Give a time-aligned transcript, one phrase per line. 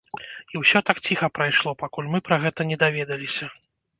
[0.53, 3.53] І ўсё так ціха прайшло, пакуль мы пра гэта не даведаліся.